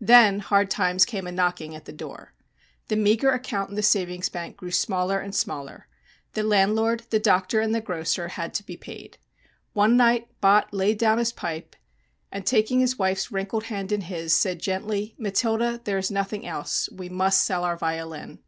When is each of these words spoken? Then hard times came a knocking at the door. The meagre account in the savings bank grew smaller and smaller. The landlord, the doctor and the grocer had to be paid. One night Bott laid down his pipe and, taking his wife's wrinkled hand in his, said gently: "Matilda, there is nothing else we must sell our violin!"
Then 0.00 0.38
hard 0.40 0.70
times 0.70 1.04
came 1.04 1.26
a 1.26 1.30
knocking 1.30 1.74
at 1.76 1.84
the 1.84 1.92
door. 1.92 2.32
The 2.86 2.96
meagre 2.96 3.28
account 3.32 3.68
in 3.68 3.76
the 3.76 3.82
savings 3.82 4.30
bank 4.30 4.56
grew 4.56 4.70
smaller 4.70 5.18
and 5.20 5.34
smaller. 5.34 5.88
The 6.32 6.42
landlord, 6.42 7.00
the 7.10 7.18
doctor 7.18 7.60
and 7.60 7.74
the 7.74 7.82
grocer 7.82 8.28
had 8.28 8.54
to 8.54 8.62
be 8.64 8.78
paid. 8.78 9.18
One 9.74 9.94
night 9.94 10.28
Bott 10.40 10.72
laid 10.72 10.96
down 10.96 11.18
his 11.18 11.32
pipe 11.34 11.76
and, 12.32 12.46
taking 12.46 12.80
his 12.80 12.98
wife's 12.98 13.30
wrinkled 13.30 13.64
hand 13.64 13.92
in 13.92 14.00
his, 14.00 14.32
said 14.32 14.58
gently: 14.58 15.14
"Matilda, 15.18 15.82
there 15.84 15.98
is 15.98 16.10
nothing 16.10 16.46
else 16.46 16.88
we 16.90 17.10
must 17.10 17.42
sell 17.42 17.62
our 17.62 17.76
violin!" 17.76 18.38